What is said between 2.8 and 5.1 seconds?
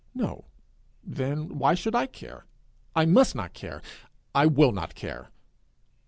I must not care. I will not